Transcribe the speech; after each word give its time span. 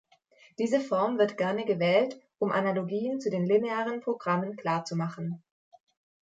Diese 0.57 0.79
Form 0.79 1.19
wird 1.19 1.37
gerne 1.37 1.63
gewählt, 1.63 2.19
um 2.39 2.51
Analogien 2.51 3.19
zu 3.19 3.29
den 3.29 3.45
linearen 3.45 4.01
Programmen 4.01 4.55
klarzumachen. 4.55 5.43